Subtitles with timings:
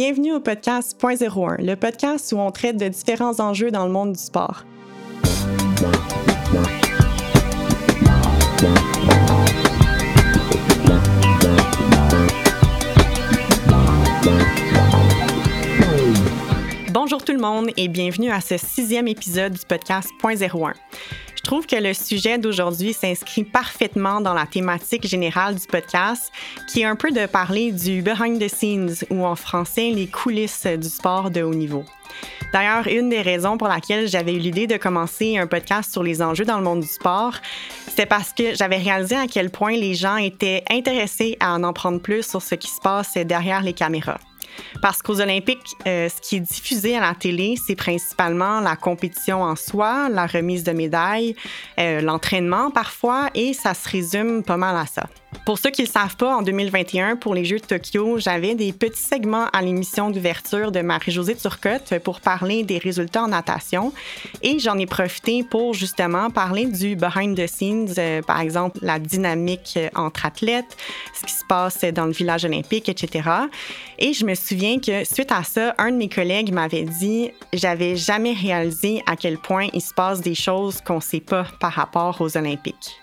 [0.00, 4.12] bienvenue au podcast .01, le podcast où on traite de différents enjeux dans le monde
[4.12, 4.64] du sport.
[16.92, 20.74] Bonjour tout le monde et bienvenue à ce sixième épisode du podcast .01.
[21.48, 26.30] Je trouve que le sujet d'aujourd'hui s'inscrit parfaitement dans la thématique générale du podcast,
[26.70, 30.66] qui est un peu de parler du behind the scenes ou en français les coulisses
[30.66, 31.86] du sport de haut niveau.
[32.52, 36.20] D'ailleurs, une des raisons pour laquelle j'avais eu l'idée de commencer un podcast sur les
[36.20, 37.32] enjeux dans le monde du sport,
[37.96, 42.02] c'est parce que j'avais réalisé à quel point les gens étaient intéressés à en apprendre
[42.02, 44.20] plus sur ce qui se passe derrière les caméras.
[44.82, 49.42] Parce qu'aux Olympiques, euh, ce qui est diffusé à la télé, c'est principalement la compétition
[49.42, 51.34] en soi, la remise de médailles,
[51.78, 55.04] euh, l'entraînement parfois, et ça se résume pas mal à ça.
[55.44, 58.54] Pour ceux qui ne le savent pas, en 2021, pour les Jeux de Tokyo, j'avais
[58.54, 63.92] des petits segments à l'émission d'ouverture de Marie-Josée Turcotte pour parler des résultats en natation.
[64.42, 68.98] Et j'en ai profité pour justement parler du behind the scenes, euh, par exemple la
[68.98, 70.76] dynamique entre athlètes,
[71.14, 73.28] ce qui se passe dans le village olympique, etc.
[73.98, 77.96] Et je me souviens que suite à ça, un de mes collègues m'avait dit j'avais
[77.96, 81.72] jamais réalisé à quel point il se passe des choses qu'on ne sait pas par
[81.72, 82.98] rapport aux Olympiques.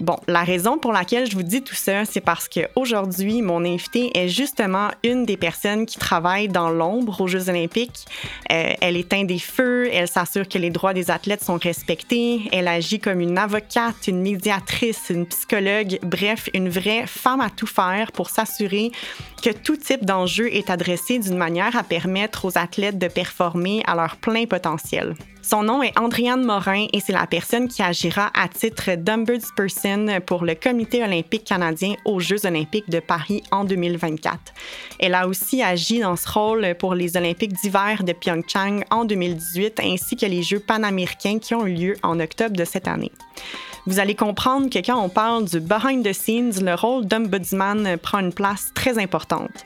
[0.00, 4.16] Bon, la raison pour laquelle je vous dis tout ça, c'est parce qu'aujourd'hui, mon invitée
[4.16, 8.06] est justement une des personnes qui travaille dans l'ombre aux Jeux olympiques.
[8.52, 12.68] Euh, elle éteint des feux, elle s'assure que les droits des athlètes sont respectés, elle
[12.68, 18.12] agit comme une avocate, une médiatrice, une psychologue, bref, une vraie femme à tout faire
[18.12, 18.92] pour s'assurer
[19.42, 23.96] que tout type d'enjeu est adressé d'une manière à permettre aux athlètes de performer à
[23.96, 25.16] leur plein potentiel.
[25.48, 30.44] Son nom est Andriane Morin et c'est la personne qui agira à titre d'ombudsperson pour
[30.44, 34.38] le Comité olympique canadien aux Jeux olympiques de Paris en 2024.
[34.98, 39.80] Elle a aussi agi dans ce rôle pour les Olympiques d'hiver de Pyeongchang en 2018
[39.80, 43.12] ainsi que les Jeux panaméricains qui ont eu lieu en octobre de cette année.
[43.86, 48.18] Vous allez comprendre que quand on parle du behind the scenes, le rôle d'ombudsman prend
[48.18, 49.64] une place très importante.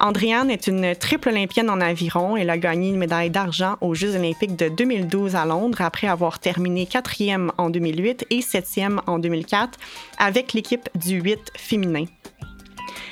[0.00, 2.34] Andriane est une triple olympienne en aviron.
[2.34, 6.38] Elle a gagné une médaille d'argent aux Jeux olympiques de 2012 à Londres après avoir
[6.38, 9.78] terminé quatrième en 2008 et septième en 2004
[10.18, 12.06] avec l'équipe du 8 féminin.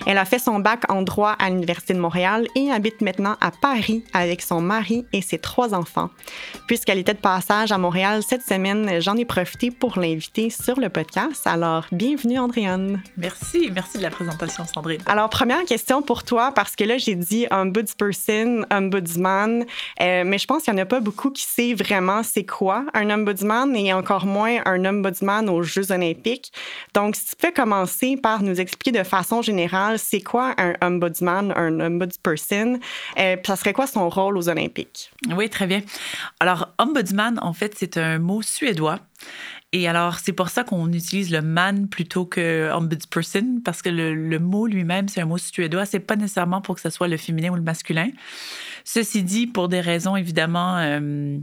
[0.09, 3.51] Elle a fait son bac en droit à l'Université de Montréal et habite maintenant à
[3.51, 6.09] Paris avec son mari et ses trois enfants.
[6.67, 10.89] Puisqu'elle était de passage à Montréal cette semaine, j'en ai profité pour l'inviter sur le
[10.89, 11.47] podcast.
[11.47, 13.03] Alors, bienvenue, Andréane.
[13.19, 15.03] Merci, merci de la présentation, Sandrine.
[15.05, 19.67] Alors, première question pour toi, parce que là, j'ai dit ombudsperson, ombudsman,
[20.01, 22.87] euh, mais je pense qu'il n'y en a pas beaucoup qui sait vraiment c'est quoi
[22.95, 26.51] un ombudsman et encore moins un ombudsman aux Jeux olympiques.
[26.95, 31.53] Donc, si tu peux commencer par nous expliquer de façon générale c'est quoi un ombudsman,
[31.57, 32.81] un ombudsperson?
[33.19, 35.11] Euh, ça serait quoi son rôle aux Olympiques?
[35.31, 35.83] Oui, très bien.
[36.41, 39.01] Alors, ombudsman, en fait, c'est un mot suédois.
[39.73, 44.39] Et alors, c'est pour ça qu'on utilise le man plutôt que ombudsperson, parce que le,
[44.39, 45.85] mot lui-même, c'est un mot suédois.
[45.85, 48.09] C'est pas nécessairement pour que ce soit le féminin ou le masculin.
[48.85, 50.79] Ceci dit, pour des raisons évidemment.
[50.79, 51.39] Euh,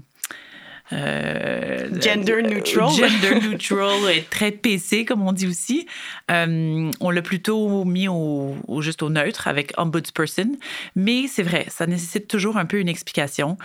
[0.94, 2.90] euh, gender neutral.
[2.91, 5.88] Gender neutral très PC, comme on dit aussi.
[6.29, 10.51] Euh, on l'a plutôt mis au, juste au neutre avec ombudsperson.
[10.96, 13.57] Mais c'est vrai, ça nécessite toujours un peu une explication.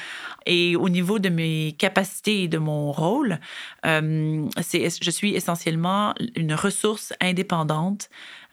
[0.47, 3.39] Et au niveau de mes capacités et de mon rôle,
[3.85, 8.09] euh, je suis essentiellement une ressource indépendante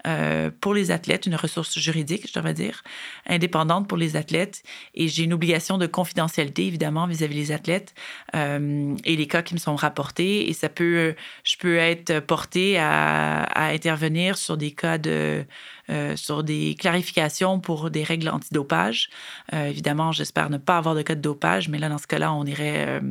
[0.07, 2.83] euh, pour les athlètes, une ressource juridique, je devrais dire,
[3.27, 4.63] indépendante pour les athlètes.
[4.93, 7.93] Et j'ai une obligation de confidentialité, évidemment, vis-à-vis des athlètes
[8.35, 10.49] euh, et les cas qui me sont rapportés.
[10.49, 15.45] Et ça peut, je peux être portée à, intervenir sur des cas de,
[15.89, 19.09] euh, sur des clarifications pour des règles antidopage.
[19.51, 22.45] évidemment, j'espère ne pas avoir de cas de dopage, mais là, dans ce cas-là, on
[22.45, 23.01] irait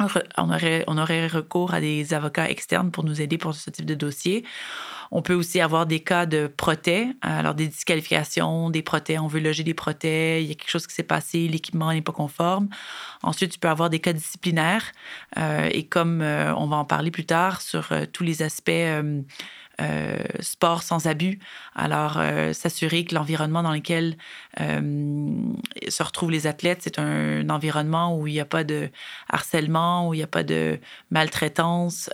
[0.00, 4.44] on aurait, recours à des avocats externes pour nous aider pour ce type de dossier.
[5.10, 9.40] On peut aussi avoir des cas de protets, alors des disqualifications, des protets, on veut
[9.40, 12.68] loger des protets, il y a quelque chose qui s'est passé, l'équipement n'est pas conforme.
[13.22, 14.92] Ensuite, tu peux avoir des cas disciplinaires
[15.38, 18.70] euh, et comme euh, on va en parler plus tard sur euh, tous les aspects
[20.38, 21.40] sport sans abus.
[21.74, 22.20] Alors,
[22.52, 24.16] s'assurer que l'environnement dans lequel
[24.56, 28.88] se retrouvent les athlètes, c'est un, environnement où il n'y a pas de
[29.28, 30.78] harcèlement, où il n'y a pas de
[31.10, 32.10] maltraitance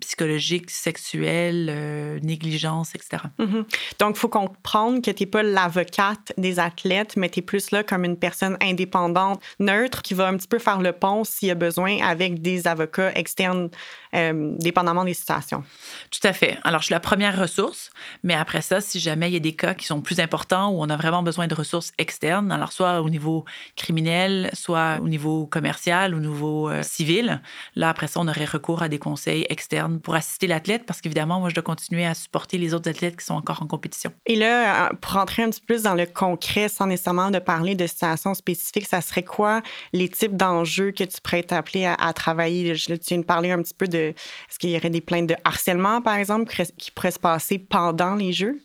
[0.00, 3.24] psychologique, sexuelle, négligence, etc.
[3.38, 3.64] Mm-hmm.
[3.98, 7.70] Donc, il faut comprendre que tu n'es pas l'avocate des athlètes, mais tu es plus
[7.70, 11.48] là comme une personne indépendante, neutre, qui va un petit peu faire le pont s'il
[11.48, 13.70] y a besoin avec des avocats externes
[14.12, 15.62] dépendamment des situations.
[16.10, 16.58] Tout à fait.
[16.64, 17.90] Alors, je suis la première ressource,
[18.22, 20.82] mais après ça, si jamais il y a des cas qui sont plus importants où
[20.82, 23.44] on a vraiment besoin de ressources externes, alors soit au niveau
[23.76, 27.40] criminel, soit au niveau commercial, au niveau civil,
[27.74, 31.40] là, après ça, on aurait recours à des conseils externes pour assister l'athlète parce qu'évidemment,
[31.40, 34.12] moi, je dois continuer à supporter les autres athlètes qui sont encore en compétition.
[34.26, 37.74] Et là, pour rentrer un petit peu plus dans le concret, sans nécessairement de parler
[37.74, 39.62] de situations spécifiques, ça serait quoi
[39.92, 42.74] les types d'enjeux que tu pourrais être appelé à, travailler?
[42.74, 43.98] Je, tu viens de parler un petit peu de...
[43.98, 48.14] Est-ce qu'il y aurait des plaintes de harcèlement, par exemple, qui pourraient se passer pendant
[48.14, 48.60] les Jeux?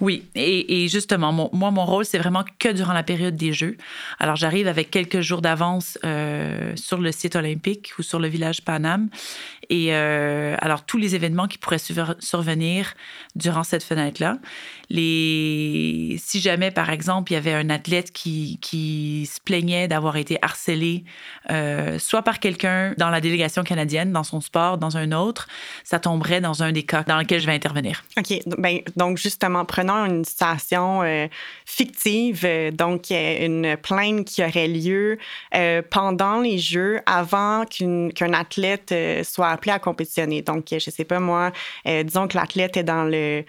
[0.00, 3.76] Oui, et, justement, moi, mon rôle, c'est vraiment que durant la période des Jeux.
[4.18, 8.62] Alors, j'arrive avec quelques jours d'avance euh, sur le site olympique ou sur le village
[8.62, 9.08] Paname.
[9.70, 12.94] Et euh, alors, tous les événements qui pourraient survenir
[13.34, 14.38] durant cette fenêtre-là.
[14.90, 20.38] Si jamais, par exemple, il y avait un athlète qui, qui se plaignait d'avoir été
[20.40, 21.04] harcelé,
[21.50, 25.46] euh, soit par quelqu'un dans la délégation canadienne, dans son sport, dans un autre,
[25.84, 28.04] ça tomberait dans un des cas dans lequel je vais intervenir.
[28.16, 28.40] OK.
[28.56, 31.26] Ben, donc, justement, prenons une situation euh,
[31.66, 35.18] fictive, euh, donc une plainte qui aurait lieu
[35.90, 38.94] pendant les Jeux, avant qu'un athlète
[39.24, 40.42] soit appelé à compétitionner.
[40.42, 41.52] Donc, je sais pas moi,
[41.84, 43.44] disons que l'athlète est dans le,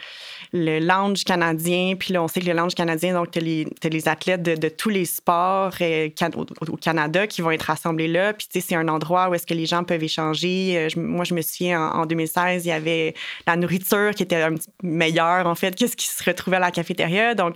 [0.54, 4.08] le lounge canadien, puis là, on sait que le lounge canadien, donc, tu as, les
[4.08, 8.34] athlètes de, tous les sports euh, au, Canada qui vont être rassemblés là.
[8.34, 10.76] Puis, tu sais, c'est un endroit où est-ce que les gens peuvent échanger.
[10.78, 13.14] Euh, moi, je me souviens, en, 2016, il y avait
[13.46, 16.62] la nourriture qui était un petit meilleure, en fait, quest ce qui se retrouvait à
[16.62, 17.36] la cafétéria.
[17.36, 17.56] Donc,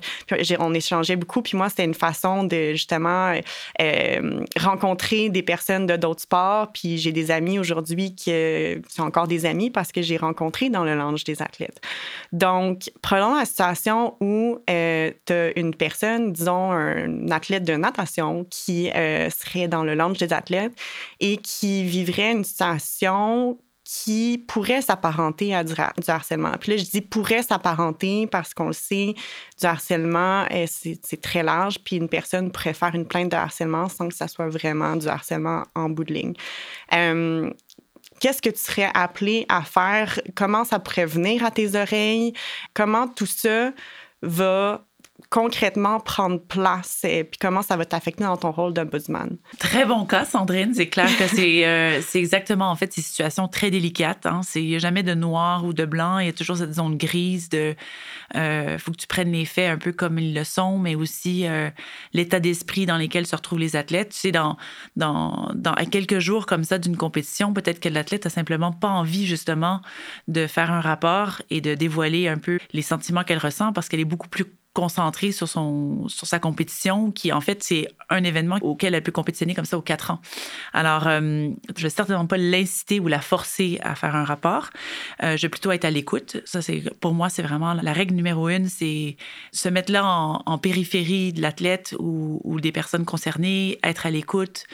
[0.59, 1.41] on échangeait beaucoup.
[1.41, 3.33] Puis moi, c'était une façon de, justement,
[3.81, 6.71] euh, rencontrer des personnes de d'autres sports.
[6.73, 8.31] Puis j'ai des amis aujourd'hui qui
[8.89, 11.81] sont encore des amis parce que j'ai rencontré dans le lounge des athlètes.
[12.31, 18.45] Donc, prenons la situation où euh, tu as une personne, disons un athlète de natation,
[18.49, 20.73] qui euh, serait dans le lounge des athlètes
[21.19, 25.73] et qui vivrait une situation qui pourrait s'apparenter à du,
[26.07, 26.53] harcèlement.
[26.59, 29.13] Puis là, je dis pourrait s'apparenter parce qu'on le sait,
[29.59, 33.89] du harcèlement, euh, c'est très large, puis une personne pourrait faire une plainte de harcèlement
[33.89, 36.33] sans que ça soit vraiment du harcèlement en bout de ligne
[38.23, 40.17] qu'est-ce que tu serais appelé à faire?
[40.33, 42.31] Comment ça pourrait venir à tes oreilles?
[42.73, 43.73] Comment tout ça
[44.21, 44.87] va
[45.29, 49.37] concrètement prendre place et puis comment ça va t'affecter dans ton rôle d'ombudsman?
[49.59, 50.73] Très bon cas, Sandrine.
[50.73, 54.25] C'est clair que c'est euh, exactement en fait ces situations très délicates.
[54.25, 54.41] Hein.
[54.55, 56.19] Il n'y a jamais de noir ou de blanc.
[56.19, 57.75] Il y a toujours cette zone grise de
[58.35, 61.47] euh, faut que tu prennes les faits un peu comme ils le sont, mais aussi
[61.47, 61.69] euh,
[62.13, 64.09] l'état d'esprit dans lequel se retrouvent les athlètes.
[64.09, 64.57] Tu sais, dans,
[64.95, 68.89] dans, dans à quelques jours comme ça d'une compétition, peut-être que l'athlète a simplement pas
[68.89, 69.81] envie justement
[70.27, 73.99] de faire un rapport et de dévoiler un peu les sentiments qu'elle ressent parce qu'elle
[73.99, 78.57] est beaucoup plus concentrée sur, son, sur sa compétition, qui en fait, c'est un événement
[78.61, 80.19] auquel elle peut compétitionner comme ça aux quatre ans.
[80.73, 84.69] Alors, euh, je ne vais certainement pas l'inciter ou la forcer à faire un rapport.
[85.21, 86.37] Euh, je vais plutôt être à l'écoute.
[86.45, 89.15] Ça, c'est pour moi, c'est vraiment la règle numéro une, c'est
[89.51, 94.65] se mettre là en, périphérie de l'athlète ou, ou, des personnes concernées, être à l'écoute,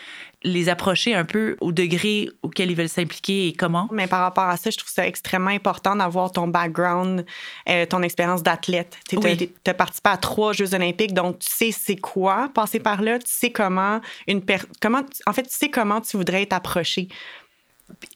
[0.43, 3.89] les approcher un peu au degré auquel ils veulent s'impliquer et comment?
[3.91, 7.25] Mais par rapport à ça, je trouve ça extrêmement important d'avoir ton background,
[7.67, 8.97] euh, ton expérience d'athlète.
[9.07, 13.19] Tu as, participé à trois Jeux olympiques, donc tu sais c'est quoi passer par là,
[13.19, 14.41] tu sais comment une
[14.81, 17.09] comment en fait tu sais comment tu voudrais être approché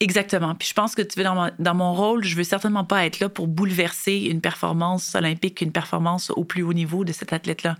[0.00, 0.54] Exactement.
[0.54, 3.20] Puis je pense que tu veux dans, dans, mon rôle, je veux certainement pas être
[3.20, 7.76] là pour bouleverser une performance olympique, une performance au plus haut niveau de cet athlète-là.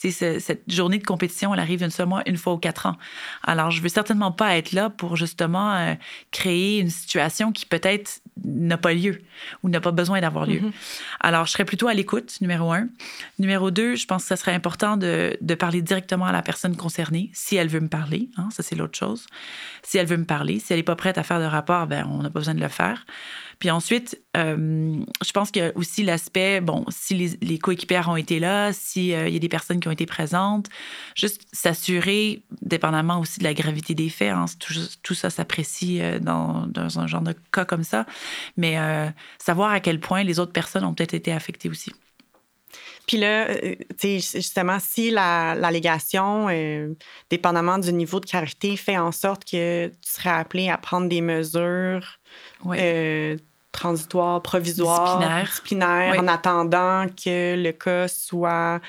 [0.00, 2.96] Tu sais, cette journée de compétition, elle arrive une seule une fois aux quatre ans.
[3.42, 5.94] Alors, je veux certainement pas être là pour justement euh,
[6.30, 9.20] créer une situation qui peut-être n'a pas lieu
[9.62, 10.60] ou n'a pas besoin d'avoir lieu.
[10.60, 10.72] Mm-hmm.
[11.20, 12.88] Alors, je serais plutôt à l'écoute, numéro un.
[13.38, 16.76] Numéro deux, je pense que ça serait important de, de, parler directement à la personne
[16.76, 18.28] concernée, si elle veut me parler.
[18.36, 19.26] Hein, ça, c'est l'autre chose.
[19.82, 22.06] Si elle veut me parler, si elle n'est pas prête à faire de rapport, ben,
[22.10, 23.04] on n'a pas besoin de le faire.
[23.58, 27.58] Puis ensuite, euh, je pense a aussi l'aspect, bon, si les, les
[28.08, 30.68] ont été là, s'il euh, y a des personnes qui ont été présentes,
[31.16, 34.44] juste s'assurer, dépendamment aussi de la gravité des faits, hein,
[35.02, 38.06] tout, ça s'apprécie euh, dans, dans, un genre de cas comme ça,
[38.56, 38.76] mais
[39.38, 41.92] savoir à quel point les autres personnes ont peut-être été affectées aussi.
[43.08, 46.94] Puis là, euh, tu sais, justement, si l'allégation, euh,
[47.30, 51.22] dépendamment du niveau de carité, fait en sorte que tu serais appelé à prendre des
[51.22, 52.18] mesures
[52.66, 53.38] euh,
[53.72, 58.80] transitoires, provisoires, disciplinaires, en attendant que le cas soit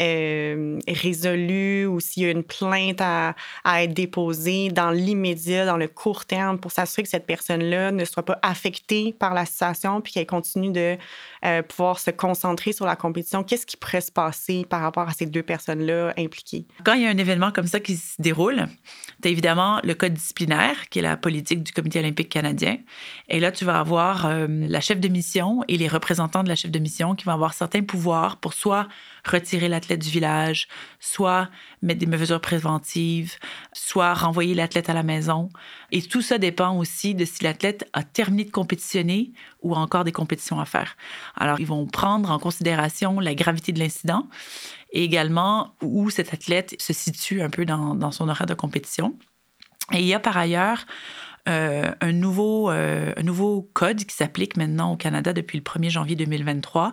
[0.00, 5.76] euh, résolu ou s'il y a une plainte à, à être déposée dans l'immédiat, dans
[5.76, 10.00] le court terme, pour s'assurer que cette personne-là ne soit pas affectée par la situation
[10.00, 10.96] puis qu'elle continue de
[11.44, 13.42] euh, pouvoir se concentrer sur la compétition.
[13.44, 16.66] Qu'est-ce qui pourrait se passer par rapport à ces deux personnes-là impliquées?
[16.84, 18.66] Quand il y a un événement comme ça qui se déroule,
[19.22, 22.78] tu as évidemment le code disciplinaire, qui est la politique du Comité olympique canadien.
[23.28, 26.56] Et là, tu vas avoir euh, la chef de mission et les représentants de la
[26.56, 28.88] chef de mission qui vont avoir certains pouvoirs pour soit
[29.28, 30.68] retirer l'athlète du village,
[31.00, 31.48] soit
[31.82, 33.36] mettre des mesures préventives,
[33.72, 35.48] soit renvoyer l'athlète à la maison.
[35.90, 39.32] Et tout ça dépend aussi de si l'athlète a terminé de compétitionner
[39.62, 40.96] ou encore des compétitions à faire.
[41.36, 44.28] Alors, ils vont prendre en considération la gravité de l'incident
[44.92, 49.16] et également où cet athlète se situe un peu dans, dans son horaire de compétition.
[49.92, 50.84] Et il y a par ailleurs
[51.48, 55.88] euh, un, nouveau, euh, un nouveau code qui s'applique maintenant au Canada depuis le 1er
[55.88, 56.92] janvier 2023.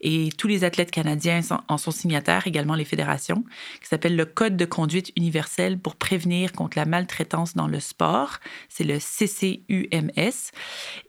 [0.00, 3.44] Et tous les athlètes canadiens en sont signataires, également les fédérations,
[3.80, 8.38] qui s'appelle le Code de conduite universel pour prévenir contre la maltraitance dans le sport.
[8.68, 10.52] C'est le CCUMS.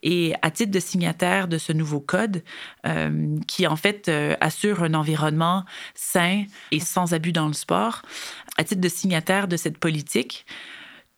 [0.02, 2.42] Et à titre de signataire de ce nouveau code,
[2.86, 8.02] euh, qui en fait assure un environnement sain et sans abus dans le sport,
[8.58, 10.44] à titre de signataire de cette politique,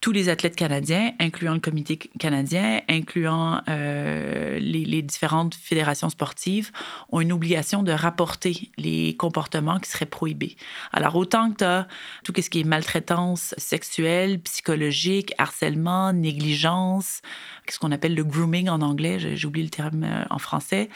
[0.04, 6.72] tous les athlètes canadiens, incluant le comité canadien, incluant euh, les, différentes fédérations sportives,
[7.10, 10.56] ont une obligation de rapporter les comportements qui seraient prohibés.
[10.92, 11.88] Alors, autant que tu as
[12.22, 17.22] tout ce qui est maltraitance sexuelle, psychologique, harcèlement, négligence,
[17.72, 20.90] ce qu'on appelle le grooming en anglais, j'ai oublié le terme euh, en français,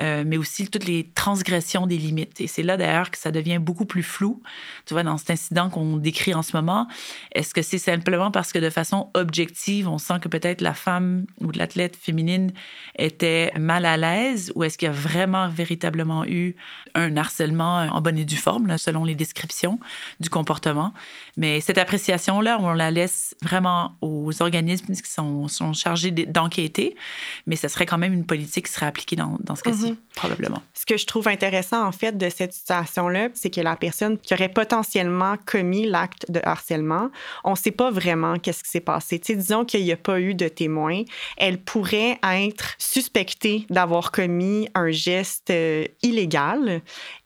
[0.00, 2.40] euh, mais aussi toutes les transgressions des limites.
[2.40, 4.42] Et c'est là d'ailleurs que ça devient beaucoup plus flou.
[4.86, 6.88] Tu vois, dans cet incident qu'on décrit en ce moment,
[7.32, 11.26] est-ce que c'est simplement parce que de façon objective, on sent que peut-être la femme
[11.40, 12.52] ou l'athlète féminine
[12.98, 16.56] était mal à l'aise ou est-ce qu'il y a vraiment véritablement eu
[16.94, 19.78] un harcèlement en bonne et due forme, selon les descriptions
[20.20, 20.92] du comportement?
[21.36, 26.96] Mais cette appréciation-là, on la laisse vraiment aux organismes qui sont, sont chargés d'enquêter,
[27.46, 29.96] mais ce serait quand même une politique qui serait appliquée dans, dans ce cas-ci, mhm.
[30.14, 30.62] probablement.
[30.74, 34.34] Ce que je trouve intéressant, en fait, de cette situation-là, c'est que la personne qui
[34.34, 37.10] aurait potentiellement commis l'acte de harcèlement,
[37.44, 39.18] on ne sait pas vraiment qu'est-ce qui s'est passé.
[39.18, 41.02] disons qu'il n'y a pas eu de témoins,
[41.36, 46.82] elle pourrait être suspectée d'avoir commis un geste euh, illégal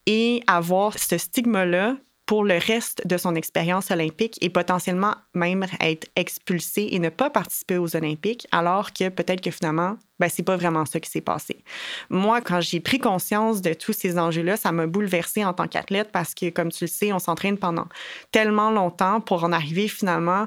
[0.06, 1.96] et avoir ce stigma-là
[2.30, 7.28] pour le reste de son expérience olympique et potentiellement même être expulsé et ne pas
[7.28, 11.22] participer aux Olympiques, alors que peut-être que finalement, ben, c'est pas vraiment ça qui s'est
[11.22, 11.64] passé.
[12.08, 16.10] Moi, quand j'ai pris conscience de tous ces enjeux-là, ça m'a bouleversée en tant qu'athlète
[16.12, 17.88] parce que, comme tu le sais, on s'entraîne pendant
[18.30, 20.46] tellement longtemps pour en arriver finalement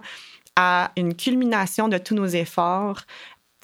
[0.55, 3.01] à une culmination de tous nos efforts,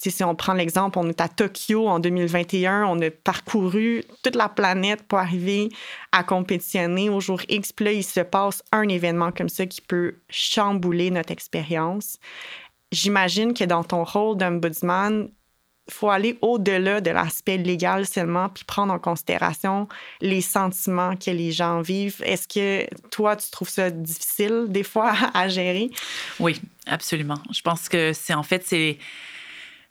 [0.08, 4.48] si on prend l'exemple, on est à Tokyo en 2021, on a parcouru toute la
[4.48, 5.68] planète pour arriver
[6.12, 7.72] à compétitionner au jour X.
[7.72, 12.18] Puis là, il se passe un événement comme ça qui peut chambouler notre expérience.
[12.92, 15.28] J'imagine que dans ton rôle d'ombudsman,
[15.90, 19.88] faut aller au-delà de l'aspect légal seulement, puis prendre en considération
[20.20, 22.22] les sentiments que les gens vivent.
[22.24, 25.90] Est-ce que toi, tu trouves ça difficile des fois à gérer?
[26.38, 27.38] Oui, absolument.
[27.52, 28.98] Je pense que c'est en fait, c'est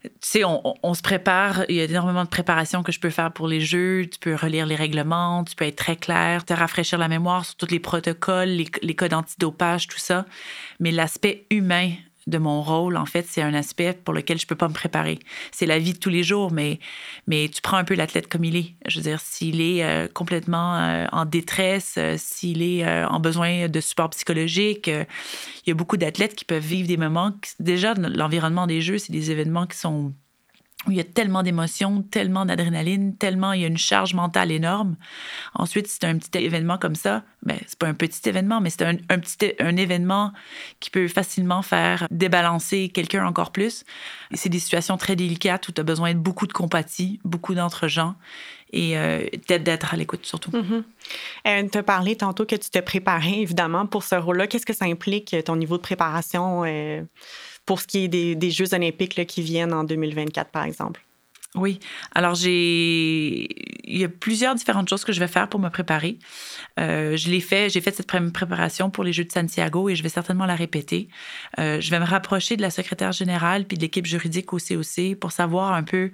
[0.01, 1.65] tu sais, on, se prépare.
[1.67, 4.07] Il y a énormément de préparation que je peux faire pour les jeux.
[4.09, 7.55] Tu peux relire les règlements, tu peux être très clair, te rafraîchir la mémoire sur
[7.55, 10.25] tous les protocoles, les, les codes antidopage, tout ça.
[10.79, 11.91] Mais l'aspect humain
[12.29, 15.19] de mon rôle, en fait, c'est un aspect pour lequel je peux pas me préparer.
[15.51, 16.79] C'est la vie de tous les jours, mais,
[17.27, 18.75] mais tu prends un peu l'athlète comme il est.
[18.87, 23.67] Je veux dire, s'il est euh, complètement euh, en détresse, euh, s'il est en besoin
[23.67, 27.31] de support psychologique, il y a beaucoup d'athlètes qui peuvent vivre des moments.
[27.59, 30.13] déjà, l'environnement des jeux, c'est des événements qui sont
[30.87, 34.49] où il y a tellement d'émotions, tellement d'adrénaline, tellement il y a une charge mentale
[34.51, 34.95] énorme.
[35.53, 38.83] Ensuite, c'est un petit événement comme ça, ben, c'est pas un petit événement, mais c'est
[38.83, 40.31] un, petit un événement
[40.79, 43.83] qui peut facilement faire débalancer quelqu'un encore plus.
[44.33, 48.15] C'est des situations très délicates où tu as besoin de beaucoup de compatie, beaucoup d'entre-gens
[48.71, 50.51] et euh, d'être à l'écoute surtout.
[50.51, 50.83] Mm
[51.71, 54.47] tu as parlé tantôt que tu te préparais évidemment pour ce rôle-là.
[54.47, 56.63] Qu'est-ce que ça implique, ton niveau de préparation?
[56.65, 57.01] Euh,
[57.69, 61.05] pour ce qui est des, Jeux olympiques qui viennent en 2024, par exemple?
[61.53, 61.79] Oui.
[62.15, 63.47] Alors, j'ai.
[63.83, 66.17] Il y a plusieurs différentes choses que je vais faire pour me préparer.
[66.79, 70.01] Euh, je l'ai fait, j'ai fait cette préparation pour les Jeux de Santiago et je
[70.01, 71.09] vais certainement la répéter.
[71.59, 75.15] Euh, je vais me rapprocher de la secrétaire générale puis de l'équipe juridique au COC
[75.19, 76.09] pour savoir un peu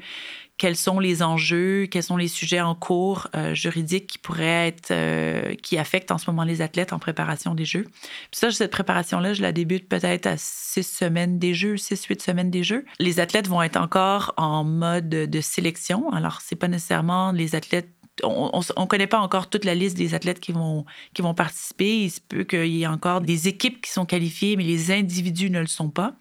[0.58, 4.92] quels sont les enjeux, quels sont les sujets en cours euh, juridiques qui pourraient être,
[4.92, 7.84] euh, qui affectent en ce moment les athlètes en préparation des Jeux.
[7.84, 12.22] Puis ça, cette préparation-là, je la débute peut-être à six semaines des Jeux, six, huit
[12.22, 12.86] semaines des Jeux.
[13.00, 16.10] Les athlètes vont être encore en mode de sélection.
[16.12, 17.90] Alors, c'est pas nécessairement les athlètes
[18.24, 22.04] on ne connaît pas encore toute la liste des athlètes qui vont, qui vont participer.
[22.04, 25.50] Il se peut qu'il y ait encore des équipes qui sont qualifiées, mais les individus
[25.50, 26.16] ne le sont pas.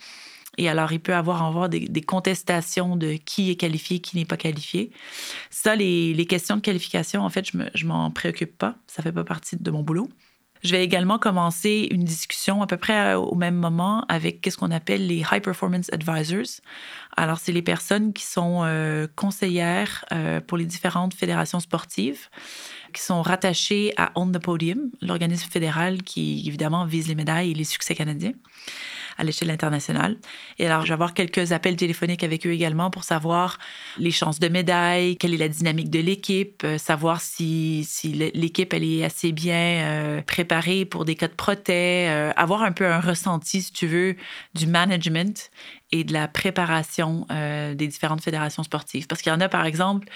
[0.58, 4.36] Et alors, il peut avoir avoir des, contestations de qui est qualifié, qui n'est pas
[4.36, 4.90] qualifié.
[5.50, 8.76] Ça, les, les, questions de qualification, en fait, je ne m'en préoccupe pas.
[8.86, 10.08] Ça ne fait pas partie de mon boulot.
[10.64, 14.56] Je vais également commencer une discussion à peu près euh, au même moment avec qu'est-ce
[14.56, 16.62] qu'on appelle les High Performance Advisors.
[17.18, 22.30] Alors, c'est les personnes qui sont euh, conseillères euh, pour les différentes fédérations sportives,
[22.94, 27.54] qui sont rattachées à On the Podium, l'organisme fédéral qui, évidemment, vise les médailles et
[27.54, 28.32] les succès canadiens
[29.16, 30.16] à l'échelle internationale.
[30.58, 33.58] Et alors, je vais avoir quelques appels téléphoniques avec eux également pour savoir
[33.98, 38.72] les chances de médaille, quelle est la dynamique de l'équipe, euh, savoir si, si l'équipe
[38.74, 42.86] elle est assez bien euh, préparée pour des cas de protège, euh, avoir un peu
[42.86, 44.16] un ressenti, si tu veux,
[44.54, 45.50] du management
[45.92, 49.06] et de la préparation des différentes fédérations sportives.
[49.06, 50.08] Parce qu'il y en a, par exemple,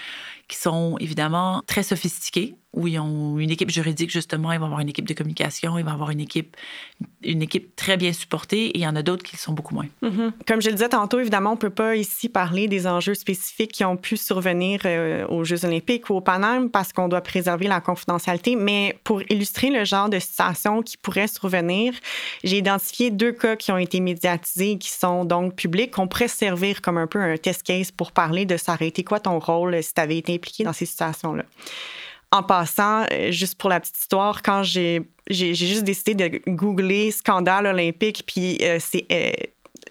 [0.49, 4.79] qui sont évidemment très sophistiqués, où ils ont une équipe juridique, justement, ils vont avoir
[4.79, 6.55] une équipe de communication, ils vont avoir une équipe,
[7.23, 9.87] une équipe très bien supportée, et il y en a d'autres qui sont beaucoup moins.
[10.03, 10.31] Mm-hmm.
[10.47, 13.71] Comme je le disais tantôt, évidemment, on ne peut pas ici parler des enjeux spécifiques
[13.71, 17.67] qui ont pu survenir euh, aux Jeux olympiques ou au Paname parce qu'on doit préserver
[17.67, 21.93] la confidentialité, mais pour illustrer le genre de situation qui pourrait survenir,
[22.43, 26.81] j'ai identifié deux cas qui ont été médiatisés qui sont donc publics, qu'on pourrait servir
[26.81, 30.01] comme un peu un test case pour parler de s'arrêter quoi ton rôle si tu
[30.01, 31.43] avais été dans ces situations-là.
[32.31, 37.11] En passant, euh, juste pour la petite histoire, quand j'ai j'ai juste décidé de googler
[37.11, 39.31] scandale olympique, puis euh, c'est euh,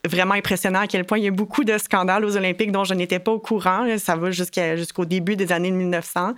[0.04, 2.94] vraiment impressionnant à quel point il y a beaucoup de scandales aux Olympiques dont je
[2.94, 3.86] n'étais pas au courant.
[3.98, 6.34] Ça va jusqu'au début des années 1900.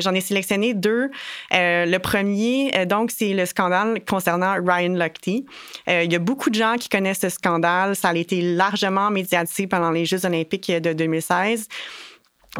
[0.00, 1.10] J'en ai sélectionné deux.
[1.50, 5.26] le premier, donc, c'est le scandale concernant Ryan Lochte.
[5.26, 7.96] il y a beaucoup de gens qui connaissent ce scandale.
[7.96, 11.68] Ça a été largement médiatisé pendant les Jeux olympiques de 2016.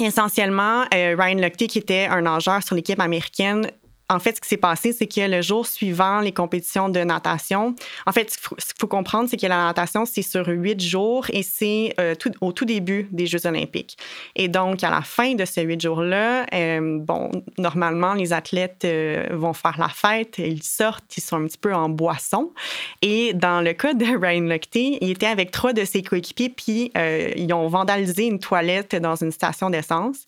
[0.01, 3.71] Essentiellement, euh, Ryan Lochte, qui était un nageur sur l'équipe américaine,
[4.11, 7.75] en fait, ce qui s'est passé, c'est que le jour suivant les compétitions de natation,
[8.07, 11.43] en fait, ce qu'il faut, comprendre, c'est que la natation, c'est sur huit jours et
[11.43, 13.97] c'est euh, au tout début des Jeux olympiques.
[14.37, 19.27] Et donc, à la fin de ces huit jours-là, euh, bon, normalement, les athlètes euh,
[19.33, 22.53] vont faire la fête, ils sortent, ils sont un petit peu en boisson.
[23.01, 26.93] Et dans le cas de Ryan Lochte, il était avec trois de ses coéquipiers, puis
[26.95, 30.27] ils ont vandalisé une toilette dans une station d'essence.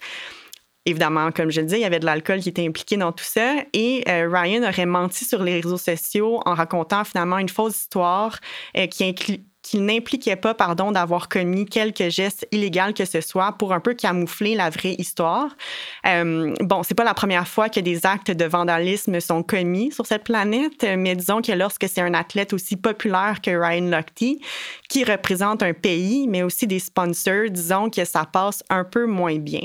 [0.89, 3.25] Évidemment, comme je le disais, il y avait de l'alcool qui était impliqué dans tout
[3.25, 3.57] ça.
[3.73, 8.39] Et euh, Ryan aurait menti sur les réseaux sociaux en racontant finalement une fausse histoire
[8.77, 9.05] euh, qui
[9.67, 13.95] qu'il n'impliquait pas, pardon, d'avoir commis quelque geste illégal que ce soit pour un peu
[13.95, 15.57] camoufler la vraie histoire.
[16.07, 20.07] Euh, bon, c'est pas la première fois que des actes de vandalisme sont commis sur
[20.07, 24.41] cette planète, mais disons que lorsque c'est un athlète aussi populaire que Ryan Lochte,
[24.89, 29.39] qui représente un pays, mais aussi des sponsors, disons que ça passe un peu moins
[29.39, 29.63] bien.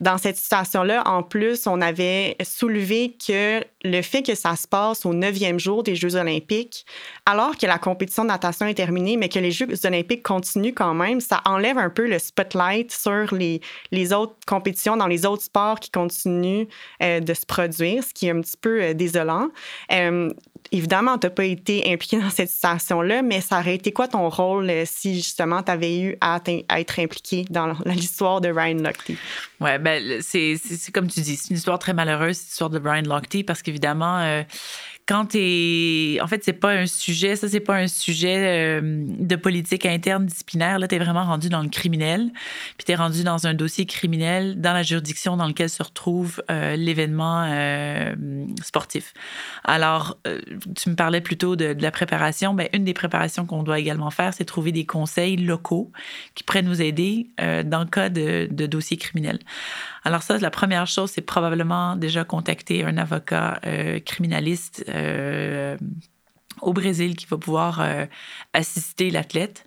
[0.00, 5.04] Dans cette situation-là, en plus, on avait soulevé que le fait que ça se passe
[5.04, 6.86] au neuvième jour des Jeux olympiques,
[7.26, 10.94] alors que la compétition de natation est terminée, mais que les Jeux olympiques continuent quand
[10.94, 13.60] même, ça enlève un peu le spotlight sur les,
[14.12, 16.66] autres compétitions dans les autres sports qui continuent
[17.02, 19.48] euh, de se produire, ce qui est un petit peu euh, désolant.
[19.92, 20.32] Euh,
[20.72, 24.28] évidemment, tu n'as pas été impliqué dans cette situation-là, mais ça aurait été quoi ton
[24.28, 29.12] rôle si justement tu avais eu à, être impliqué dans l'histoire de Ryan Lochte?
[29.64, 33.00] Oui, ben, c'est comme tu dis, c'est une histoire très malheureuse, cette histoire de Ryan
[33.06, 34.42] Lochte, parce qu'évidemment, euh,
[35.06, 36.20] quand tu es.
[36.22, 40.24] En fait, c'est pas un sujet, ça, c'est pas un sujet euh, de politique interne
[40.24, 40.78] disciplinaire.
[40.78, 42.30] Là, tu es vraiment rendu dans le criminel.
[42.78, 46.42] Puis tu es rendu dans un dossier criminel dans la juridiction dans lequel se retrouve
[46.50, 48.14] euh, l'événement euh,
[48.62, 49.12] sportif.
[49.64, 50.18] Alors,
[50.76, 52.54] tu me parlais plutôt de, la préparation.
[52.54, 55.92] Bien, une des préparations qu'on doit également faire, c'est trouver des conseils locaux
[56.34, 59.38] qui pourraient nous aider dans le cas de, de dossiers criminels.
[60.04, 63.60] Alors ça, la première chose, c'est probablement déjà contacter un avocat
[64.04, 65.76] criminaliste euh,
[66.60, 68.06] au Brésil qui va pouvoir euh,
[68.52, 69.64] assister l'athlète.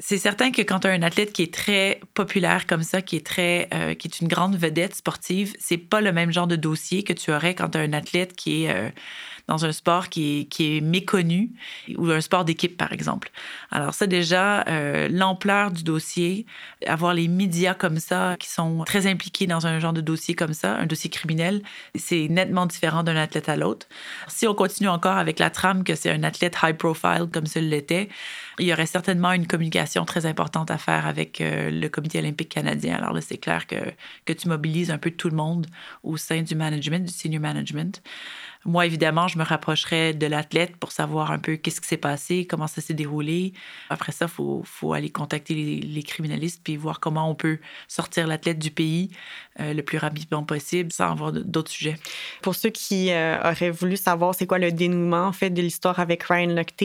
[0.00, 3.14] C'est certain que quand tu as un athlète qui est très populaire comme ça, qui
[3.14, 7.04] est très, qui est une grande vedette sportive, c'est pas le même genre de dossier
[7.04, 8.92] que tu aurais quand tu as un athlète qui est
[9.48, 11.50] dans un sport qui est, qui est méconnu
[11.96, 13.30] ou un sport d'équipe, par exemple.
[13.70, 16.46] Alors ça, déjà, euh, l'ampleur du dossier,
[16.86, 20.52] avoir les médias comme ça qui sont très impliqués dans un genre de dossier comme
[20.52, 21.62] ça, un dossier criminel,
[21.94, 23.86] c'est nettement différent d'un athlète à l'autre.
[24.28, 27.58] Si on continue encore avec la trame que c'est un athlète high profile comme ce
[27.58, 28.08] l'était,
[28.58, 32.48] il y aurait certainement une communication très importante à faire avec euh, le Comité olympique
[32.48, 32.96] canadien.
[32.96, 33.76] Alors là, c'est clair que,
[34.24, 35.66] que tu mobilises un peu tout le monde
[36.02, 38.02] au sein du management, du senior management.
[38.64, 42.46] Moi, évidemment, je me rapprocherai de l'athlète pour savoir un peu qu'est-ce qui s'est passé,
[42.46, 43.52] comment ça s'est déroulé.
[43.88, 48.26] Après ça, il faut, faut, aller contacter les, criminalistes puis voir comment on peut sortir
[48.26, 49.10] l'athlète du pays
[49.60, 51.96] euh, le plus rapidement possible sans avoir d'autres sujets.
[52.42, 56.00] Pour ceux qui euh, auraient voulu savoir c'est quoi le dénouement en fait de l'histoire
[56.00, 56.82] avec Ryan Lochte,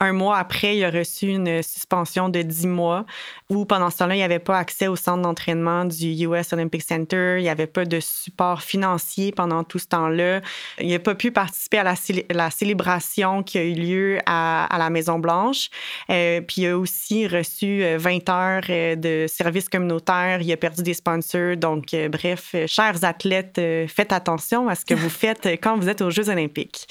[0.00, 3.06] un mois après, il a reçu une suspension de 10 mois
[3.48, 6.82] où pendant ce temps-là, il n'y avait pas accès au centre d'entraînement du US Olympic
[6.82, 7.36] Center.
[7.38, 10.40] Il n'y avait pas de support financier pendant tout ce temps-là.
[10.80, 15.70] Il n'a pas pu participer à la, célébration qui a eu lieu à, la Maison-Blanche.
[16.10, 20.40] Euh, puis il a aussi reçu 20 euh, heures euh, de services communautaires.
[20.42, 21.56] Il a perdu des sponsors.
[21.56, 26.10] Donc, bref, chers athlètes, faites attention à ce que vous faites quand vous êtes aux
[26.10, 26.86] Jeux olympiques.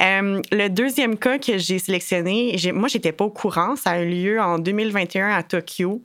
[0.00, 3.76] le deuxième cas que j'ai sélectionné, moi, j'étais pas au courant.
[3.76, 6.02] Ça a eu lieu en 2021 à Tokyo.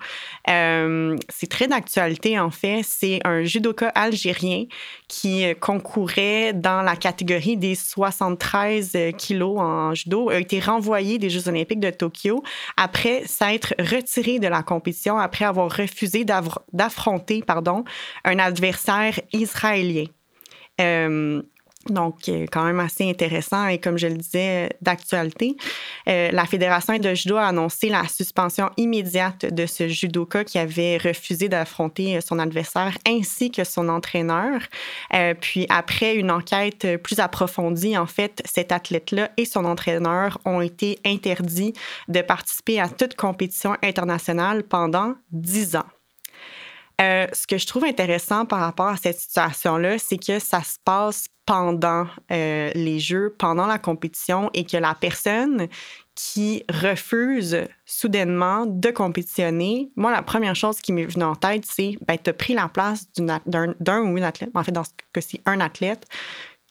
[0.49, 2.81] Euh, c'est très d'actualité, en fait.
[2.83, 4.65] C'est un judoka algérien
[5.07, 11.47] qui concourait dans la catégorie des 73 kilos en judo, a été renvoyé des Jeux
[11.47, 12.43] olympiques de Tokyo
[12.77, 17.83] après s'être retiré de la compétition, après avoir refusé d'affronter pardon,
[18.25, 20.05] un adversaire israélien.
[20.81, 21.41] Euh,
[21.89, 25.57] donc, euh, quand même assez intéressant et comme je le disais, d'actualité.
[26.07, 30.97] Euh, la Fédération de judo a annoncé la suspension immédiate de ce judoka qui avait
[30.97, 34.61] refusé d'affronter son adversaire ainsi que son entraîneur.
[35.13, 40.61] Euh, puis après une enquête plus approfondie, en fait, cet athlète-là et son entraîneur ont
[40.61, 41.73] été interdits
[42.07, 45.85] de participer à toute compétition internationale pendant dix ans.
[47.01, 50.77] Euh, ce que je trouve intéressant par rapport à cette situation-là, c'est que ça se
[50.83, 55.67] passe pendant euh, les Jeux, pendant la compétition, et que la personne
[56.15, 61.97] qui refuse soudainement de compétitionner, moi, la première chose qui m'est venue en tête, c'est
[62.07, 65.41] ben, tu as pris la place d'un ou une athlète, en fait, dans ce cas-ci,
[65.45, 66.07] un athlète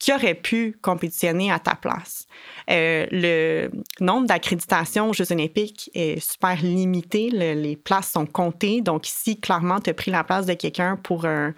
[0.03, 2.27] qui aurait pu compétitionner à ta place.
[2.69, 7.31] Euh, le nombre d'accréditations aux Jeux olympiques est super limité.
[7.31, 8.81] les places sont comptées.
[8.81, 11.55] Donc ici, clairement, tu as pris la place de quelqu'un pour un,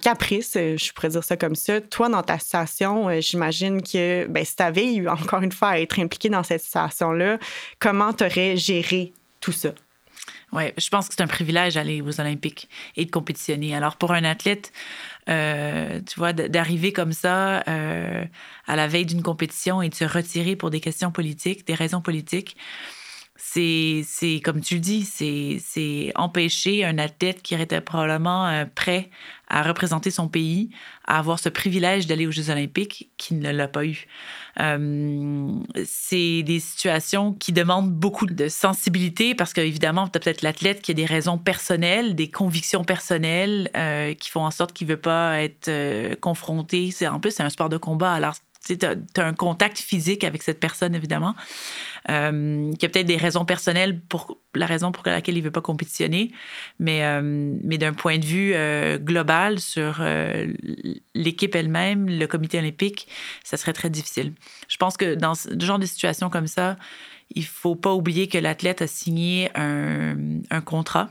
[0.00, 1.80] caprice, euh, je pourrais dire ça comme ça.
[1.80, 5.70] Toi, dans ta situation, euh, j'imagine que ben, si tu avais eu, encore une fois,
[5.70, 7.38] à être impliqué dans cette situation-là,
[7.80, 9.70] comment tu aurais géré tout ça?
[10.52, 13.74] Oui, je pense que c'est un privilège d'aller aux Olympiques et de compétitionner.
[13.74, 14.72] Alors, pour un athlète,
[15.28, 18.24] euh, tu vois, d'arriver comme ça euh,
[18.66, 22.00] à la veille d'une compétition et de se retirer pour des questions politiques, des raisons
[22.00, 22.56] politiques,
[23.42, 29.10] c'est, comme tu dis, c'est, empêcher un athlète qui était probablement euh, prêt
[29.48, 30.70] à représenter son pays,
[31.06, 34.06] à avoir ce privilège d'aller aux Jeux olympiques, qui ne l'a pas eu.
[35.84, 40.92] C'est des situations qui demandent beaucoup de sensibilité parce qu'évidemment, tu as peut-être l'athlète qui
[40.92, 45.00] a des raisons personnelles, des convictions personnelles euh, qui font en sorte qu'il ne veut
[45.00, 46.90] pas être euh, confronté.
[46.92, 48.12] C'est, en plus, c'est un sport de combat.
[48.12, 51.34] Alors, tu as, un contact physique avec cette personne, évidemment,
[52.08, 55.50] euh, qui a peut-être des raisons personnelles pour la raison pour laquelle il ne veut
[55.50, 56.32] pas compétitionner,
[56.78, 60.02] mais, euh, mais d'un point de vue euh, global sur
[61.14, 63.08] l'équipe elle-même, le comité olympique,
[63.44, 64.32] ça serait très difficile.
[64.68, 66.76] Je pense que dans ce genre de situation comme ça,
[67.34, 70.16] il ne faut pas oublier que l'athlète a signé un,
[70.50, 71.10] un contrat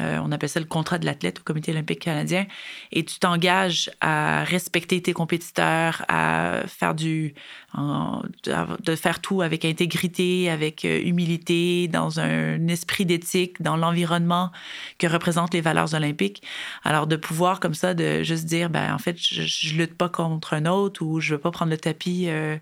[0.00, 2.46] euh, on appelle ça le contrat de l'athlète au Comité olympique canadien.
[2.92, 7.34] Et tu t'engages à respecter tes compétiteurs, à faire du,
[7.74, 14.50] de faire tout avec intégrité, avec euh, humilité, dans un esprit d'éthique, dans l'environnement
[14.98, 16.42] que représentent les valeurs olympiques.
[16.84, 20.54] Alors de pouvoir comme ça de juste dire, ben en fait, je, lutte pas contre
[20.54, 22.56] un autre ou je veux pas prendre le tapis euh,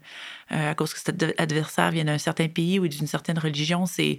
[0.51, 4.19] à cause que cet adversaire vient d'un certain pays ou d'une certaine religion, c'est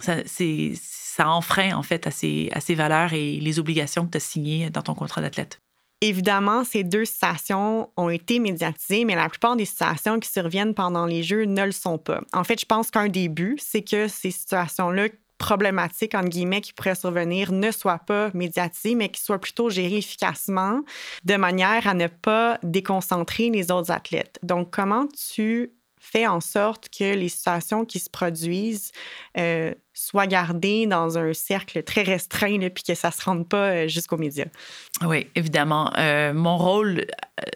[0.00, 0.74] c'est
[1.18, 4.70] ça enfreint en fait à ces, à valeurs et les obligations que tu as signées
[4.70, 5.58] dans ton contrat d'athlète.
[6.00, 11.06] Évidemment, ces deux situations ont été médiatisées, mais la plupart des situations qui surviennent pendant
[11.06, 12.20] les Jeux ne le sont pas.
[12.32, 16.72] En fait, je pense qu'un des buts, c'est que ces situations-là problématiques, entre guillemets, qui
[16.72, 20.82] pourraient survenir ne soient pas médiatisées, mais qui soient plutôt gérées efficacement
[21.24, 24.38] de manière à ne pas déconcentrer les autres athlètes.
[24.42, 25.72] Donc, comment tu
[26.10, 28.92] fait en sorte que les situations qui se produisent
[29.36, 33.70] euh, soient gardées dans un cercle très restreint, puis que ça ne se rende pas
[33.70, 34.46] euh, jusqu'aux médias.
[35.04, 35.92] Oui, évidemment.
[35.98, 37.06] Euh, mon rôle,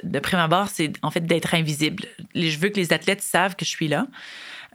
[0.02, 2.04] de prime abord, c'est en fait d'être invisible.
[2.34, 4.06] Je veux que les athlètes savent que je suis là,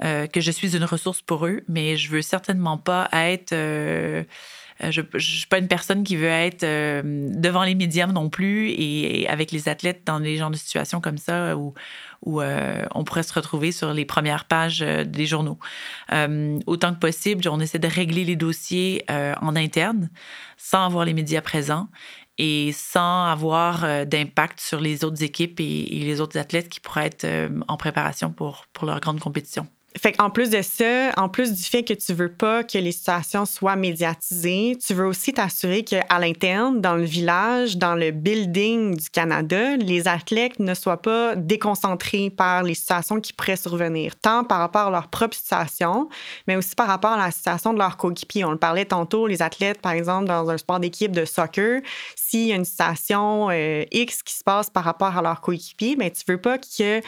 [0.02, 3.54] que je suis une ressource pour eux, mais je veux certainement pas être
[4.80, 9.28] je ne suis pas une personne qui veut être devant les médias non plus et,
[9.28, 11.74] avec les athlètes dans les genres de situations comme ça où,
[12.26, 15.58] où on pourrait se retrouver sur les premières pages des journaux.
[16.68, 20.10] autant que possible, on essaie de régler les dossiers en interne
[20.58, 21.88] sans avoir les médias présents
[22.38, 27.08] et sans avoir euh, d'impact sur les autres équipes et, les autres athlètes qui pourraient
[27.08, 29.68] être euh, en préparation pour, pour leur grande compétition.
[29.98, 32.92] Fait qu'en plus de ça, en plus du fait que tu veux pas que les
[32.92, 38.96] situations soient médiatisées, tu veux aussi t'assurer qu'à l'interne, dans le village, dans le building
[38.96, 44.44] du Canada, les athlètes ne soient pas déconcentrés par les situations qui pourraient survenir, tant
[44.44, 46.10] par rapport à leur propre situation,
[46.48, 48.46] mais aussi par rapport à la situation de leurs coéquipiers.
[48.46, 51.82] On le parlait tantôt, les athlètes, par exemple, dans un sport d'équipe de soccer,
[52.16, 55.96] s'il y a une situation euh, X qui se passe par rapport à leurs coéquipiers,
[55.98, 57.00] mais tu veux pas que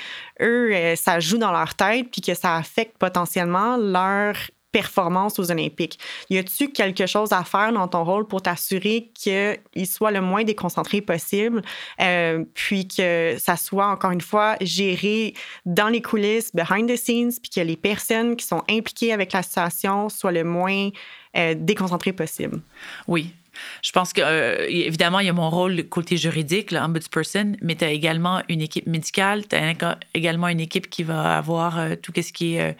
[0.41, 4.35] eux, euh, ça joue dans leur tête puis que ça affecte potentiellement leur
[4.71, 5.99] performance aux Olympiques.
[6.29, 10.43] Y a-tu quelque chose à faire dans ton rôle pour t'assurer qu'il soit le moins
[10.43, 11.61] déconcentré possible,
[11.99, 15.33] euh, puis que ça soit, encore une fois, géré
[15.65, 19.41] dans les coulisses, behind the scenes, puis que les personnes qui sont impliquées avec la
[19.41, 20.89] situation soient le moins
[21.35, 22.61] euh, déconcentrées possible?
[23.07, 23.33] Oui,
[23.81, 27.85] je pense que, euh, évidemment, il y a mon rôle côté juridique, l'ombudsperson, mais tu
[27.85, 32.12] as également une équipe médicale, tu as également une équipe qui va avoir euh, tout
[32.15, 32.73] ce qui est euh,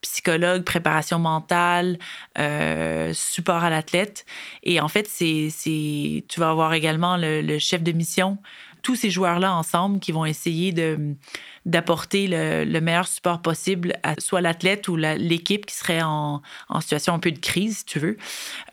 [0.00, 1.98] psychologue, préparation mentale,
[3.14, 4.26] support à l'athlète.
[4.62, 5.48] Et en fait, c'est,
[6.28, 8.38] tu vas avoir également le chef de mission
[8.84, 11.16] tous ces joueurs-là ensemble qui vont essayer de,
[11.66, 16.42] d'apporter le, meilleur support possible à soit l'athlète ou l'équipe qui serait en,
[16.80, 18.16] situation un peu de crise, si tu veux,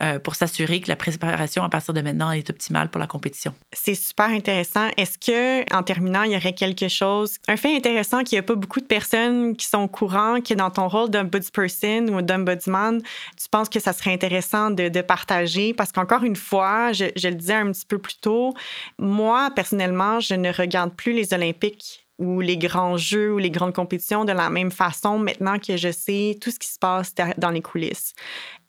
[0.02, 3.54] euh, pour s'assurer que la préparation à partir de maintenant est optimale pour la compétition.
[3.72, 4.88] C'est super intéressant.
[4.96, 8.42] Est-ce que, en terminant, il y aurait quelque chose, un fait intéressant qu'il n'y a
[8.42, 13.00] pas beaucoup de personnes qui sont au courant que dans ton rôle d'ombudsperson ou d'ombudsman,
[13.00, 15.74] tu penses que ça serait intéressant de, partager?
[15.74, 18.54] Parce qu'encore une fois, je, je le disais un petit peu plus tôt,
[18.98, 23.74] moi, personnellement, je ne regarde plus les Olympiques ou les grands jeux ou les grandes
[23.74, 27.50] compétitions de la même façon maintenant que je sais tout ce qui se passe dans
[27.50, 28.14] les coulisses.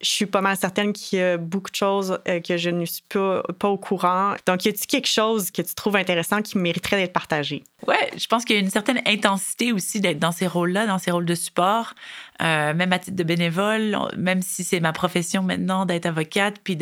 [0.04, 2.86] Je suis pas mal certaine qu'il y a beaucoup de choses euh, que je ne
[2.86, 4.36] suis pas, au courant.
[4.46, 7.64] Donc, y a-t-il quelque chose que tu trouves intéressant qui mériterait d'être partagé?
[7.88, 11.00] Oui, je pense qu'il y a une certaine intensité aussi d'être dans ces rôles-là, dans
[11.00, 11.96] ces rôles de support,
[12.42, 16.78] euh, même à titre de bénévole, même si c'est ma profession maintenant d'être avocate puis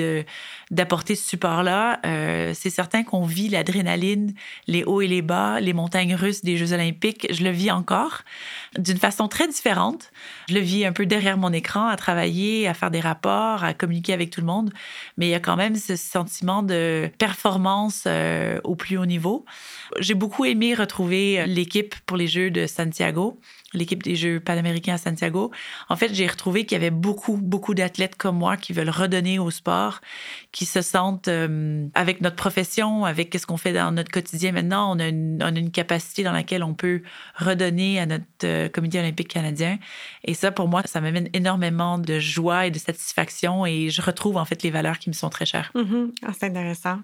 [0.69, 1.99] d'apporter ce support-là.
[2.05, 4.34] Euh, c'est certain qu'on vit l'adrénaline,
[4.67, 7.27] les hauts et les bas, les montagnes russes des Jeux olympiques.
[7.31, 8.21] Je le vis encore
[8.77, 10.12] d'une façon très différente.
[10.49, 13.11] Je le vis un peu derrière mon écran, à travailler, à faire des rapports,
[13.63, 14.71] à communiquer avec tout le monde.
[15.17, 19.45] Mais il y a quand même ce sentiment de performance euh, au plus haut niveau.
[20.00, 23.39] J'ai beaucoup aimé retrouver l'équipe pour les Jeux de Santiago
[23.74, 25.52] l'équipe des Jeux panaméricains à Santiago.
[25.89, 29.39] En fait, j'ai retrouvé qu'il y avait beaucoup, beaucoup d'athlètes comme moi qui veulent redonner
[29.39, 30.02] au sport,
[30.51, 34.93] qui se sentent euh, avec notre profession, avec ce qu'on fait dans notre quotidien maintenant,
[34.93, 37.01] on a, une, on a, une, capacité dans laquelle on peut
[37.35, 39.79] redonner à notre euh, comité olympique canadien.
[40.25, 44.35] Et ça, pour moi, ça m'amène énormément de joie et de satisfaction et je retrouve
[44.35, 45.71] en fait les valeurs qui me sont très chères.
[45.73, 46.11] Mm-hmm.
[46.27, 46.99] ah, c'est intéressant.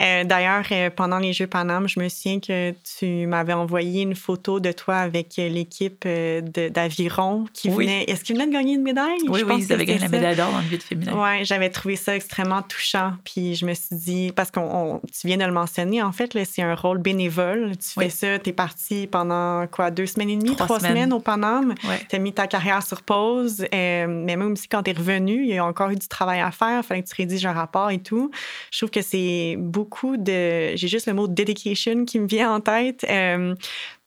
[0.00, 0.64] Euh, d'ailleurs,
[0.94, 4.98] pendant les Jeux Paname, je me souviens que tu m'avais envoyé une photo de toi
[4.98, 8.04] avec l'équipe euh, d'aviron qui venait.
[8.04, 9.18] Est-ce qu'il venait de gagner une médaille?
[9.26, 11.12] Oui, oui, ils avaient gagné la médaille d'or dans le vide féminin.
[11.16, 13.14] Oui, j'avais trouvé ça extrêmement touchant.
[13.24, 16.62] Puis je me suis dit, parce que tu viens de le mentionner, en fait, c'est
[16.62, 17.72] un rôle bénévole.
[17.76, 21.12] Tu fais ça, tu es parti pendant quoi, deux semaines et demie, trois, semaines.
[21.12, 21.74] au Paname.
[22.08, 23.64] Tu as mis ta carrière sur pause.
[23.74, 26.40] Euh, mais même si quand tu es revenu, il y a encore eu du travail
[26.40, 26.80] à faire.
[26.82, 28.30] Il fallait que tu rédiges un rapport et tout.
[28.70, 30.76] Je trouve que c'est beaucoup de.
[30.76, 33.04] J'ai juste le mot dedication qui me vient en tête.
[33.08, 33.54] Euh,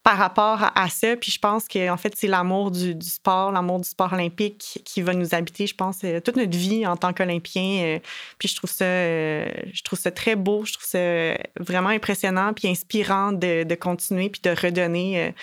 [0.03, 1.15] par rapport à ça.
[1.15, 5.01] Puis je pense que en fait, c'est l'amour du, sport, l'amour du sport olympique qui
[5.01, 7.83] va nous habiter, je pense, euh, toute notre vie en tant qu'Olympien.
[7.83, 7.99] Euh.
[8.37, 12.53] puis je trouve ça, euh, je trouve ça très beau, je trouve ça vraiment impressionnant
[12.53, 15.33] puis inspirant de, de continuer puis de redonner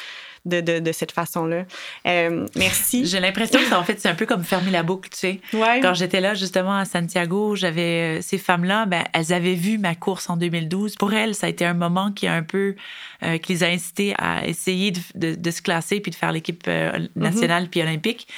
[0.48, 1.64] de, de, de cette façon-là.
[2.06, 3.06] Euh, merci.
[3.06, 5.40] J'ai l'impression que en fait, c'est un peu comme fermer la boucle, tu sais.
[5.52, 5.80] Ouais.
[5.80, 9.94] Quand j'étais là, justement, à Santiago, j'avais euh, ces femmes-là, ben, elles avaient vu ma
[9.94, 10.96] course en 2012.
[10.96, 12.74] Pour elles, ça a été un moment qui a un peu,
[13.22, 16.66] euh, qui les a incitées à essayer de, de, se classer puis de faire l'équipe
[16.66, 17.08] mm-hmm.
[17.16, 18.28] nationale puis olympique.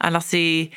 [0.00, 0.70] Alors, c'est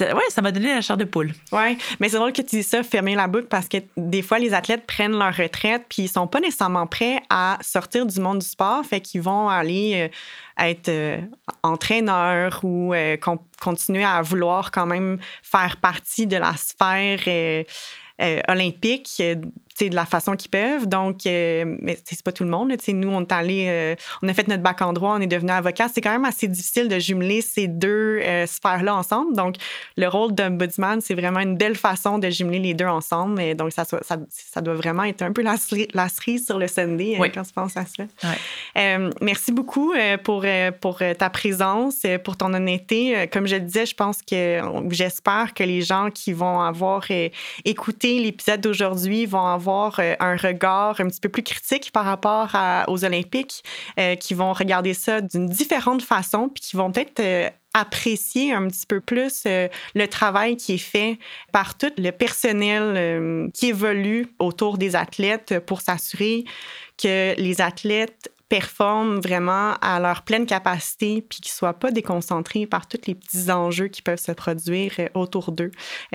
[0.00, 1.32] ouais, ça m'a donné la chair de poule.
[1.52, 4.38] Ouais, mais c'est drôle que tu dis ça, fermer la boucle, parce que des fois,
[4.38, 8.38] les athlètes prennent leur retraite, puis ils sont pas nécessairement prêts à sortir du monde
[8.38, 11.18] du sport, fait qu'ils vont aller euh, être euh,
[11.62, 13.16] entraîneurs ou euh,
[13.60, 17.64] continuer à vouloir quand même faire partie de la sphère
[18.48, 19.22] olympique
[19.88, 20.88] de la façon qu'ils peuvent.
[20.88, 22.72] Donc, euh, mais c'est pas tout le monde.
[22.80, 25.28] sais nous, on est allé, euh, on a fait notre bac en droit, on est
[25.28, 25.88] devenu avocat.
[25.88, 29.36] C'est quand même assez difficile de jumeler ces deux euh, sphères-là ensemble.
[29.36, 29.56] Donc,
[29.96, 33.40] le rôle d'ombudsman, c'est vraiment une belle façon de jumeler les deux ensemble.
[33.40, 35.54] Et donc, ça, ça, ça doit vraiment être un peu la,
[35.94, 38.04] la cerise sur le Sunday quand tu penses à ça.
[39.20, 39.92] merci beaucoup
[40.24, 40.44] pour,
[40.80, 43.28] pour ta présence, pour ton honnêteté.
[43.32, 44.60] Comme je le disais, je pense que
[44.90, 47.04] j'espère que les gens qui vont avoir
[47.64, 52.50] écouté l'épisode d'aujourd'hui vont avoir euh, un regard un petit peu plus critique par rapport
[52.88, 53.62] aux Olympiques,
[53.98, 58.66] euh, qui vont regarder ça d'une différente façon, puis qui vont peut-être euh, apprécier un
[58.66, 61.18] petit peu plus le travail qui est fait
[61.52, 66.44] par tout le personnel qui évolue autour des athlètes pour s'assurer
[67.00, 72.66] que les athlètes performent vraiment à leur pleine capacité puis qu'ils ne soient pas déconcentrés
[72.66, 75.70] par tous les petits enjeux qui peuvent se produire autour d'eux.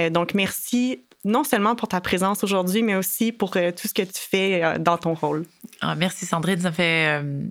[0.09, 4.01] donc, merci non seulement pour ta présence aujourd'hui, mais aussi pour euh, tout ce que
[4.01, 5.45] tu fais euh, dans ton rôle.
[5.81, 7.43] Ah, merci Sandrine, ça fait, euh,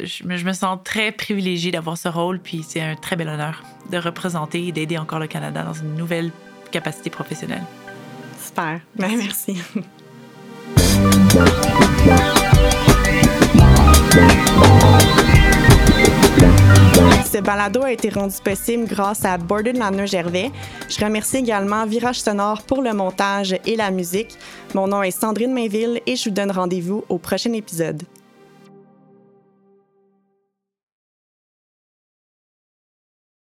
[0.00, 3.98] je, me sens très privilégiée d'avoir ce rôle, puis c'est un très bel honneur de
[3.98, 6.30] représenter et d'aider encore le Canada dans une nouvelle
[6.70, 7.64] capacité professionnelle.
[8.44, 9.56] Super, ben, merci.
[17.30, 20.50] Ce balado a été rendu possible grâce à Lanner Gervais.
[20.88, 24.36] Je remercie également Virage Sonore pour le montage et la musique.
[24.74, 28.02] Mon nom est Sandrine Mainville et je vous donne rendez-vous au prochain épisode.